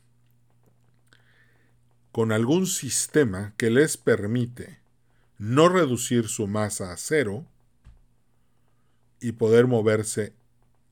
[2.12, 4.78] con algún sistema que les permite
[5.38, 7.46] no reducir su masa a cero
[9.18, 10.34] y poder moverse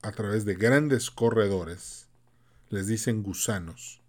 [0.01, 2.09] a través de grandes corredores,
[2.69, 4.01] les dicen gusanos,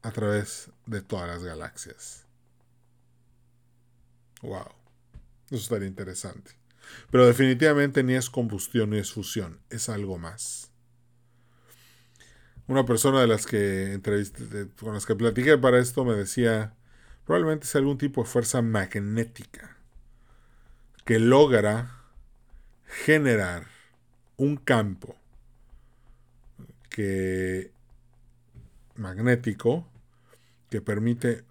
[0.00, 2.24] a través de todas las galaxias.
[4.40, 4.79] Wow.
[5.50, 6.52] Eso estaría interesante.
[7.10, 10.70] Pero definitivamente ni es combustión ni es fusión, es algo más.
[12.66, 14.00] Una persona de las que
[14.78, 16.74] con las que platiqué para esto me decía,
[17.26, 19.76] probablemente es algún tipo de fuerza magnética
[21.04, 22.00] que logra
[22.86, 23.66] generar
[24.36, 25.16] un campo
[26.88, 27.72] que
[28.94, 29.88] magnético
[30.68, 31.44] que permite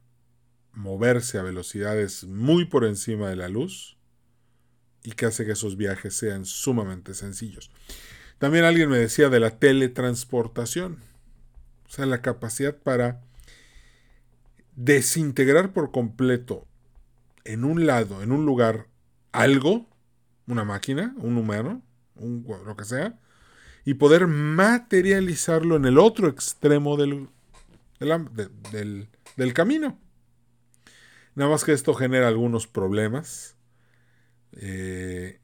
[0.74, 3.98] moverse a velocidades muy por encima de la luz
[5.04, 7.72] y que hace que esos viajes sean sumamente sencillos.
[8.38, 11.00] También alguien me decía de la teletransportación,
[11.88, 13.22] o sea, la capacidad para
[14.76, 16.66] desintegrar por completo
[17.44, 18.88] en un lado, en un lugar,
[19.32, 19.90] algo,
[20.48, 21.82] una máquina, un humano,
[22.16, 23.20] un, lo que sea,
[23.86, 27.28] y poder materializarlo en el otro extremo del,
[28.72, 30.00] del, del camino.
[31.40, 33.56] Nada más que esto genera algunos problemas
[34.52, 35.40] eh,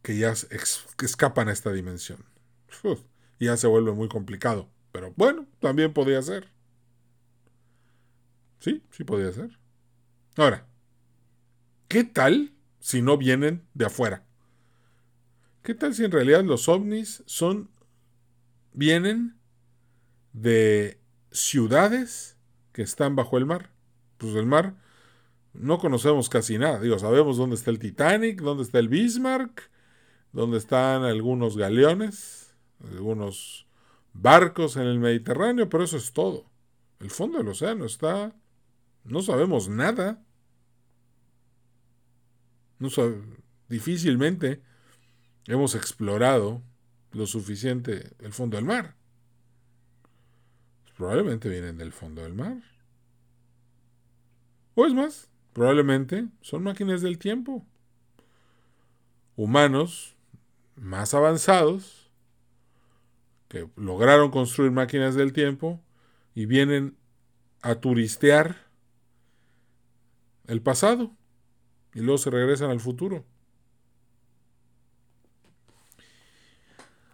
[0.00, 0.32] que ya
[1.02, 2.24] escapan a esta dimensión.
[3.40, 4.68] y ya se vuelve muy complicado.
[4.92, 6.52] Pero bueno, también podría ser.
[8.60, 9.58] Sí, sí podría ser.
[10.36, 10.68] Ahora,
[11.88, 14.24] ¿qué tal si no vienen de afuera?
[15.64, 17.72] ¿Qué tal si en realidad los ovnis son
[18.72, 19.36] vienen
[20.32, 21.00] de
[21.32, 22.38] ciudades
[22.72, 23.76] que están bajo el mar?
[24.18, 24.74] Pues del mar
[25.54, 26.80] no conocemos casi nada.
[26.80, 29.70] Digo, sabemos dónde está el Titanic, dónde está el Bismarck,
[30.32, 32.54] dónde están algunos galeones,
[32.92, 33.66] algunos
[34.12, 36.46] barcos en el Mediterráneo, pero eso es todo.
[37.00, 38.34] El fondo del océano está...
[39.04, 40.22] No sabemos nada.
[42.78, 42.88] No
[43.68, 44.62] difícilmente
[45.46, 46.62] hemos explorado
[47.12, 48.96] lo suficiente el fondo del mar.
[50.96, 52.58] Probablemente vienen del fondo del mar.
[54.80, 57.66] O es más, probablemente son máquinas del tiempo.
[59.34, 60.14] Humanos
[60.76, 62.12] más avanzados
[63.48, 65.82] que lograron construir máquinas del tiempo
[66.32, 66.96] y vienen
[67.60, 68.68] a turistear
[70.46, 71.10] el pasado
[71.92, 73.24] y luego se regresan al futuro.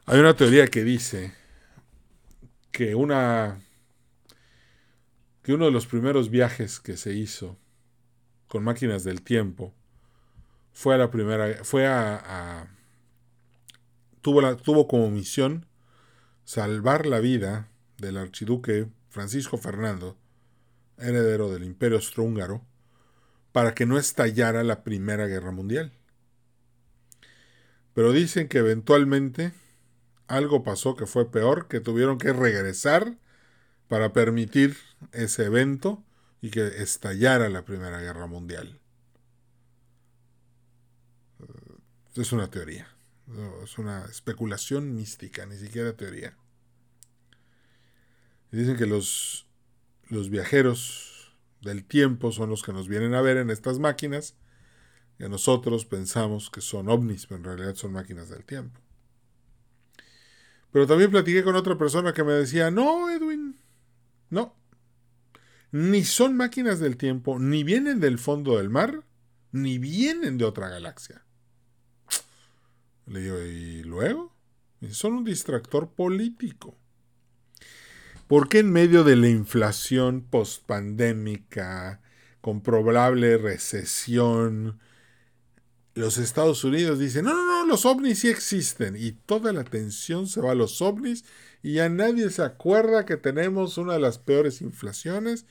[0.04, 1.32] Hay una teoría que dice
[2.72, 3.58] que una
[5.44, 7.58] que uno de los primeros viajes que se hizo
[8.48, 9.74] con máquinas del tiempo
[10.72, 12.66] fue a la primera fue a,
[14.22, 15.66] tuvo la, tuvo como misión
[16.44, 17.68] salvar la vida
[17.98, 20.16] del archiduque Francisco Fernando,
[20.96, 22.64] heredero del Imperio Austrohúngaro,
[23.52, 25.92] para que no estallara la Primera Guerra Mundial.
[27.92, 29.52] Pero dicen que eventualmente
[30.26, 33.18] algo pasó que fue peor, que tuvieron que regresar
[33.88, 34.76] para permitir
[35.12, 36.02] ese evento
[36.40, 38.80] y que estallara la Primera Guerra Mundial.
[42.14, 42.88] Es una teoría,
[43.62, 46.36] es una especulación mística, ni siquiera teoría.
[48.50, 49.46] dicen que los,
[50.08, 54.36] los viajeros del tiempo son los que nos vienen a ver en estas máquinas,
[55.18, 58.80] que nosotros pensamos que son ovnis, pero en realidad son máquinas del tiempo.
[60.70, 63.56] Pero también platiqué con otra persona que me decía, no, Edwin,
[64.30, 64.56] no.
[65.72, 69.02] Ni son máquinas del tiempo, ni vienen del fondo del mar,
[69.50, 71.24] ni vienen de otra galaxia.
[73.06, 74.34] Le digo, ¿y luego?
[74.90, 76.76] Son un distractor político.
[78.28, 82.00] ¿Por qué en medio de la inflación postpandémica,
[82.40, 84.78] con probable recesión,
[85.94, 88.96] los Estados Unidos dicen, no, no, no, los ovnis sí existen.
[88.98, 91.24] Y toda la atención se va a los ovnis
[91.64, 95.46] y ya nadie se acuerda que tenemos una de las peores inflaciones,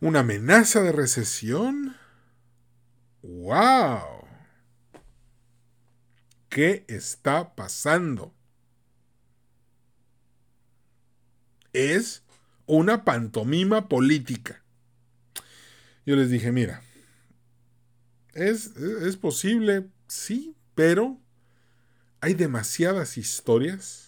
[0.00, 1.96] una amenaza de recesión.
[3.22, 4.24] ¡Wow!
[6.48, 8.32] ¿Qué está pasando?
[11.72, 12.22] Es
[12.66, 14.62] una pantomima política.
[16.06, 16.82] Yo les dije, mira,
[18.32, 18.70] es,
[19.20, 21.20] posible, sí, pero
[22.20, 24.05] hay demasiadas historias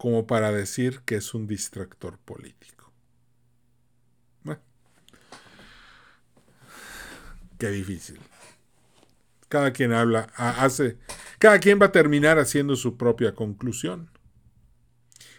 [0.00, 2.90] como para decir que es un distractor político.
[7.58, 8.18] Qué difícil.
[9.50, 10.96] Cada quien habla, hace,
[11.38, 14.10] cada quien va a terminar haciendo su propia conclusión.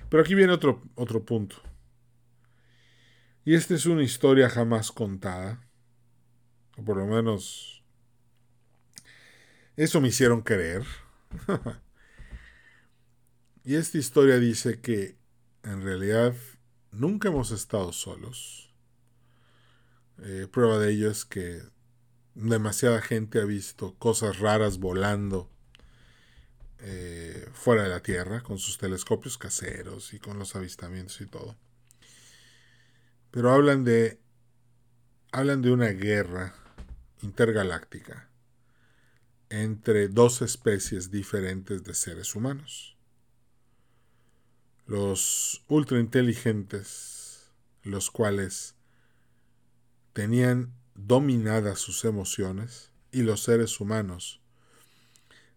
[0.10, 1.56] Pero aquí viene otro, otro punto.
[3.44, 5.68] Y esta es una historia jamás contada
[6.78, 7.84] o por lo menos
[9.76, 10.86] eso me hicieron creer.
[13.64, 15.18] y esta historia dice que
[15.64, 16.34] en realidad
[16.92, 18.74] nunca hemos estado solos.
[20.24, 21.62] Eh, prueba de ello es que
[22.36, 25.50] demasiada gente ha visto cosas raras volando
[26.80, 31.56] eh, fuera de la Tierra con sus telescopios caseros y con los avistamientos y todo.
[33.30, 34.20] Pero hablan de
[35.32, 36.56] hablan de una guerra
[37.22, 38.30] intergaláctica
[39.50, 42.98] entre dos especies diferentes de seres humanos.
[44.86, 47.52] Los ultrainteligentes,
[47.84, 48.76] los cuales
[50.14, 54.42] tenían dominadas sus emociones, y los seres humanos,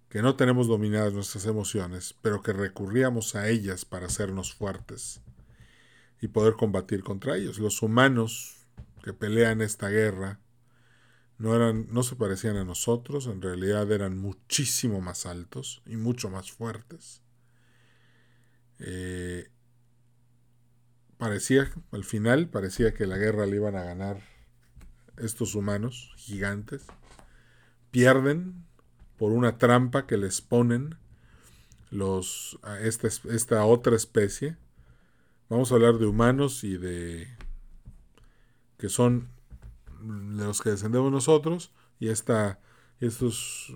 [0.09, 5.21] que no tenemos dominadas nuestras emociones, pero que recurríamos a ellas para hacernos fuertes
[6.21, 7.59] y poder combatir contra ellos.
[7.59, 8.57] Los humanos
[9.03, 10.41] que pelean esta guerra
[11.39, 16.31] no, eran, no se parecían a nosotros, en realidad eran muchísimo más altos y mucho
[16.31, 17.24] más fuertes.
[18.79, 19.49] Eh,
[21.19, 24.21] parecía, al final, parecía que la guerra le iban a ganar
[25.17, 26.87] estos humanos gigantes.
[27.91, 28.65] Pierden
[29.17, 30.97] por una trampa que les ponen
[31.91, 34.57] los, esta, esta otra especie.
[35.49, 37.29] Vamos a hablar de humanos y de
[38.79, 39.29] que son
[40.03, 42.61] de los que descendemos nosotros y esta,
[43.01, 43.75] estos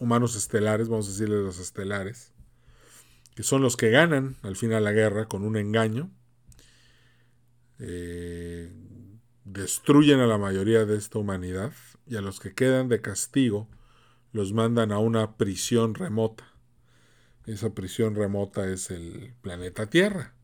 [0.00, 2.32] humanos estelares, vamos a decirles los estelares,
[3.36, 6.10] que son los que ganan al final la guerra con un engaño,
[7.78, 8.72] eh,
[9.44, 11.72] destruyen a la mayoría de esta humanidad
[12.06, 13.68] y a los que quedan de castigo
[14.32, 16.52] los mandan a una prisión remota.
[17.44, 20.34] Esa prisión remota es el planeta Tierra,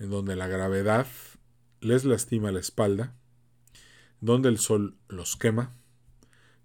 [0.00, 1.06] en donde la gravedad
[1.80, 3.14] les lastima la espalda
[4.20, 5.76] donde el sol los quema,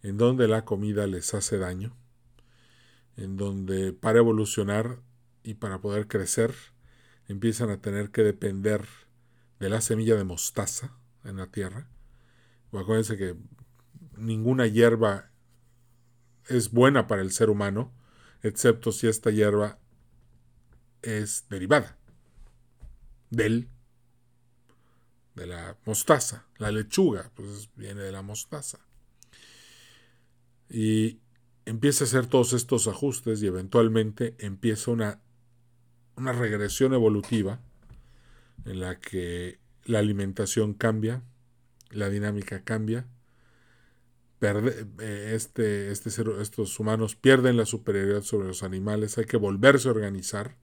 [0.02, 1.94] en donde la comida les hace daño,
[3.18, 5.02] en donde para evolucionar
[5.44, 6.54] y para poder crecer
[7.28, 8.86] empiezan a tener que depender
[9.60, 11.90] de la semilla de mostaza en la tierra.
[12.72, 13.36] acuérdense que
[14.18, 15.32] ninguna hierba
[16.48, 17.94] es buena para el ser humano,
[18.42, 19.80] excepto si esta hierba
[21.02, 21.98] es derivada
[23.30, 23.70] del
[25.36, 26.46] de la mostaza.
[26.58, 28.80] La lechuga, pues viene de la mostaza.
[30.70, 31.20] Y
[31.66, 35.22] empieza a hacer todos estos ajustes y eventualmente empieza una,
[36.20, 37.60] una regresión evolutiva
[38.66, 41.24] en la que la alimentación cambia,
[41.90, 43.08] la dinámica cambia,
[44.42, 46.10] eh, este, este
[46.42, 50.56] estos humanos pierden la superioridad sobre los animales, hay que volverse a organizar,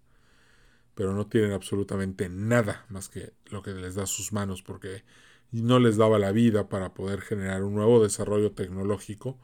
[0.94, 5.04] pero no tienen absolutamente nada más que lo que les da sus manos, porque
[5.52, 9.38] no les daba la vida para poder generar un nuevo desarrollo tecnológico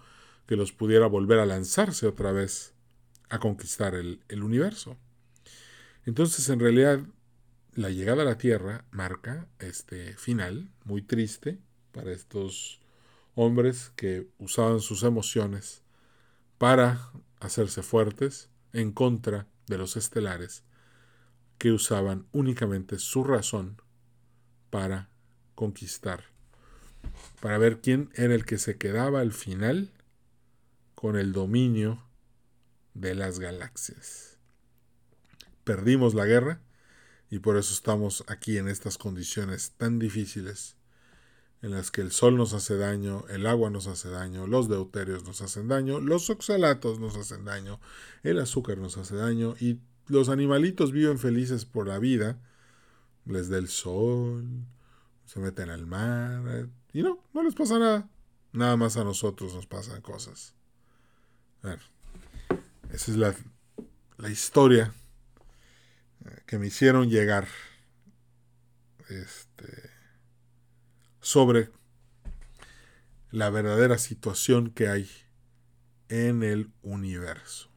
[0.47, 2.75] que los pudiera volver a lanzarse otra vez
[3.29, 4.99] a conquistar el universo.
[6.05, 7.01] Entonces, en realidad,
[7.75, 11.59] la llegada a la Tierra marca este final muy triste
[11.93, 12.81] para estos
[13.35, 15.83] hombres que usaban sus emociones
[16.59, 20.65] para hacerse fuertes en contra de los estelares
[21.59, 23.81] que usaban únicamente su razón
[24.71, 25.09] para
[25.55, 26.25] conquistar,
[27.41, 29.93] para ver quién era el que se quedaba al final
[30.95, 32.03] con el dominio
[32.95, 34.32] de las galaxias.
[35.65, 36.61] Perdimos la guerra
[37.31, 40.77] y por eso estamos aquí en estas condiciones tan difíciles
[41.63, 45.25] en las que el sol nos hace daño, el agua nos hace daño, los deuterios
[45.25, 47.81] nos hacen daño, los oxalatos nos hacen daño,
[48.25, 52.41] el azúcar nos hace daño y los animalitos viven felices por la vida,
[53.25, 54.67] les da el sol,
[55.25, 58.09] se meten al mar y no, no les pasa nada.
[58.53, 60.55] Nada más a nosotros nos pasan cosas.
[62.91, 63.35] esa es la,
[64.19, 64.93] la historia
[66.47, 67.49] que me hicieron llegar.
[69.09, 69.93] Este
[71.23, 71.71] sobre
[73.31, 75.09] la verdadera situación que hay
[76.11, 77.71] en el universo.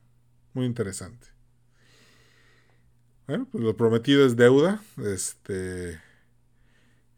[0.53, 1.27] Muy interesante.
[3.27, 4.81] Bueno, pues lo prometido es deuda.
[4.97, 5.91] Este,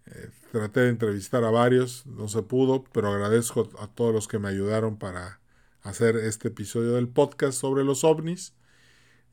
[0.06, 4.38] eh, traté de entrevistar a varios, no se pudo, pero agradezco a todos los que
[4.38, 5.40] me ayudaron para
[5.82, 8.54] hacer este episodio del podcast sobre los ovnis.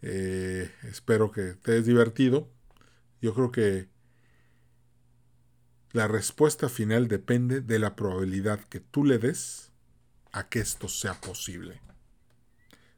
[0.07, 2.51] Eh, espero que te hayas divertido.
[3.23, 3.89] Yo creo que
[5.93, 9.73] la respuesta final depende de la probabilidad que tú le des
[10.31, 11.81] a que esto sea posible.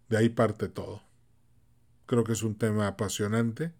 [0.09, 1.05] De ahí parte todo.
[2.07, 3.73] Creo que es un tema apasionante.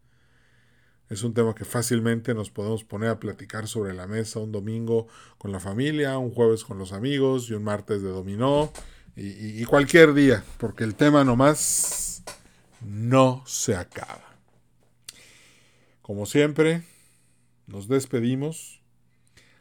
[1.09, 5.09] Es un tema que fácilmente nos podemos poner a platicar sobre la mesa un domingo
[5.37, 8.73] con la familia, un jueves con los amigos y un martes de dominó
[9.17, 12.06] y, y cualquier día, porque el tema nomás
[12.81, 14.25] no se acaba.
[16.03, 16.83] Como siempre,
[17.67, 18.81] nos despedimos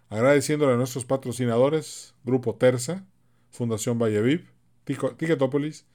[0.10, 3.06] Agradeciéndole a nuestros patrocinadores, Grupo Terza,
[3.50, 4.48] Fundación Valleviv,
[4.86, 5.86] Ticketopolis,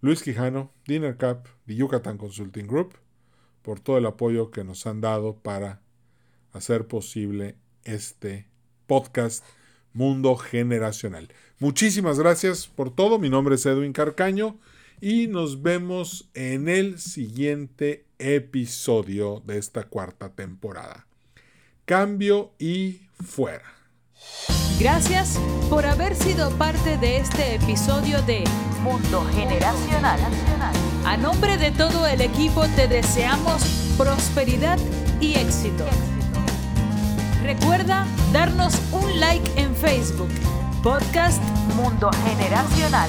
[0.00, 2.94] Luis Quijano, Dinner Cup y Yucatán Consulting Group,
[3.62, 5.82] por todo el apoyo que nos han dado para
[6.52, 8.46] hacer posible este
[8.86, 9.44] podcast
[9.92, 11.28] Mundo Generacional.
[11.58, 13.18] Muchísimas gracias por todo.
[13.18, 14.56] Mi nombre es Edwin Carcaño
[15.00, 21.06] y nos vemos en el siguiente episodio de esta cuarta temporada.
[21.84, 23.64] Cambio y fuera.
[24.78, 25.38] Gracias
[25.68, 28.44] por haber sido parte de este episodio de
[28.82, 30.20] Mundo Generacional.
[31.04, 33.62] A nombre de todo el equipo te deseamos
[33.96, 34.78] prosperidad
[35.20, 35.84] y éxito.
[37.42, 40.30] Recuerda darnos un like en Facebook,
[40.82, 41.42] Podcast
[41.74, 43.08] Mundo Generacional.